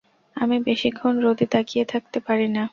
[0.35, 2.63] আমি বেশিক্ষণ রোদে তাকিয়ে থাকতে পারি না।